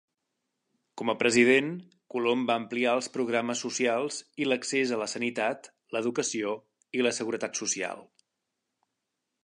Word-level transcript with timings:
Com 1.01 1.11
a 1.11 1.15
president, 1.23 1.67
Colom 2.13 2.45
va 2.51 2.55
ampliar 2.61 2.95
els 3.01 3.09
programes 3.17 3.61
socials 3.67 4.17
i 4.45 4.49
l'accés 4.49 4.95
a 4.97 5.01
la 5.03 5.09
sanitat, 5.15 5.71
l'educació 5.97 6.57
i 7.01 7.07
la 7.09 7.17
seguretat 7.21 7.63
social. 7.63 8.03